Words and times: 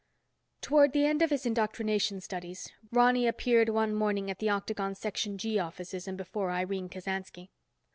Toward 0.61 0.93
the 0.93 1.05
end 1.05 1.21
of 1.21 1.29
his 1.29 1.45
indoctrination 1.45 2.21
studies, 2.21 2.71
Ronny 2.91 3.27
appeared 3.27 3.69
one 3.69 3.93
morning 3.93 4.31
at 4.31 4.39
the 4.39 4.49
Octagon 4.49 4.95
Section 4.95 5.37
G 5.37 5.59
offices 5.59 6.07
and 6.07 6.17
before 6.17 6.49
Irene 6.49 6.89
Kasansky. 6.89 7.49